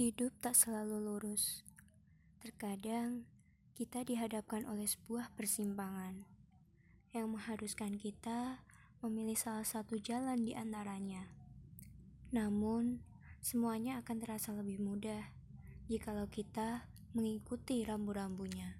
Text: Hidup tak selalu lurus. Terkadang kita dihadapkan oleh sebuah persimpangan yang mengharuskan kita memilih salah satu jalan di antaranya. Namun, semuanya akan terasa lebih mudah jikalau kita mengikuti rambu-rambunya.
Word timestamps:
Hidup 0.00 0.32
tak 0.40 0.56
selalu 0.56 0.96
lurus. 0.96 1.60
Terkadang 2.40 3.28
kita 3.76 4.00
dihadapkan 4.00 4.64
oleh 4.64 4.88
sebuah 4.88 5.28
persimpangan 5.36 6.24
yang 7.12 7.28
mengharuskan 7.28 8.00
kita 8.00 8.64
memilih 9.04 9.36
salah 9.36 9.68
satu 9.68 10.00
jalan 10.00 10.40
di 10.40 10.56
antaranya. 10.56 11.28
Namun, 12.32 13.04
semuanya 13.44 14.00
akan 14.00 14.16
terasa 14.24 14.56
lebih 14.56 14.80
mudah 14.80 15.20
jikalau 15.92 16.32
kita 16.32 16.88
mengikuti 17.12 17.84
rambu-rambunya. 17.84 18.72